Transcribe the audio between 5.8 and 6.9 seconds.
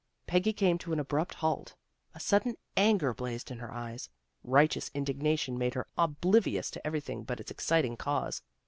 oblivious to